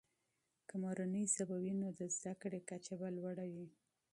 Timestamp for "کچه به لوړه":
2.69-3.45